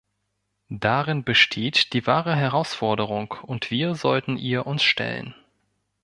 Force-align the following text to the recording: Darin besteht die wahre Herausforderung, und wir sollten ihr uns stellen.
Darin 0.79 1.23
besteht 1.23 1.93
die 1.93 2.07
wahre 2.07 2.35
Herausforderung, 2.35 3.35
und 3.43 3.69
wir 3.69 3.93
sollten 3.93 4.35
ihr 4.35 4.65
uns 4.65 4.81
stellen. 4.81 5.35